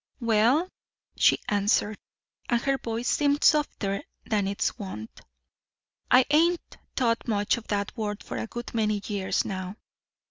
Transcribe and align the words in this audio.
"Well," 0.19 0.67
she 1.15 1.37
answered, 1.47 1.95
and 2.49 2.59
her 2.61 2.79
voice 2.79 3.07
seemed 3.07 3.43
softer 3.43 4.01
than 4.25 4.47
its 4.47 4.79
wont, 4.79 5.21
"I 6.09 6.25
ain't 6.31 6.79
thought 6.95 7.27
much 7.27 7.55
of 7.57 7.67
that 7.67 7.95
word 7.95 8.23
for 8.23 8.37
a 8.37 8.47
good 8.47 8.73
many 8.73 9.03
years 9.05 9.45
now. 9.45 9.75